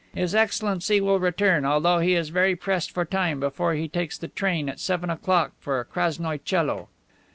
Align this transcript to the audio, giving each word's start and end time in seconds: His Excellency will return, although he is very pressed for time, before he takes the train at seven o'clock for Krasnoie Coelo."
His 0.15 0.33
Excellency 0.33 0.99
will 0.99 1.19
return, 1.19 1.63
although 1.63 1.99
he 1.99 2.15
is 2.15 2.29
very 2.29 2.55
pressed 2.55 2.89
for 2.89 3.05
time, 3.05 3.39
before 3.39 3.75
he 3.75 3.87
takes 3.87 4.17
the 4.17 4.27
train 4.29 4.67
at 4.67 4.79
seven 4.79 5.11
o'clock 5.11 5.51
for 5.59 5.83
Krasnoie 5.85 6.39
Coelo." 6.39 6.87